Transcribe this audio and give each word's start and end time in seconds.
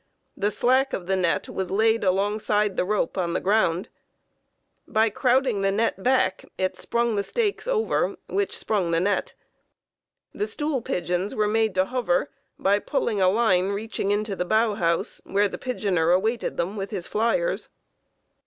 The 0.35 0.49
slack 0.49 0.93
of 0.93 1.05
the 1.05 1.15
net 1.15 1.47
was 1.47 1.69
laid 1.69 2.03
alongside 2.03 2.75
the 2.75 2.85
rope 2.85 3.19
on 3.19 3.33
the 3.33 3.39
ground. 3.39 3.89
By 4.87 5.11
crowding 5.11 5.61
the 5.61 5.71
net 5.71 6.01
back, 6.01 6.43
it 6.57 6.75
sprung 6.75 7.13
the 7.13 7.21
stakes 7.21 7.67
over, 7.67 8.15
which 8.25 8.57
sprung 8.57 8.89
the 8.89 8.99
net. 8.99 9.35
The 10.33 10.47
stool 10.47 10.81
pigeons 10.81 11.35
were 11.35 11.47
made 11.47 11.75
to 11.75 11.85
hover 11.85 12.31
by 12.57 12.79
pulling 12.79 13.21
a 13.21 13.29
line 13.29 13.69
reaching 13.73 14.09
into 14.09 14.35
the 14.35 14.43
bough 14.43 14.73
house, 14.73 15.21
where 15.23 15.47
the 15.47 15.59
pigeoner 15.59 16.09
awaited 16.11 16.57
them 16.57 16.75
with 16.75 16.89
his 16.89 17.05
fliers. 17.05 17.69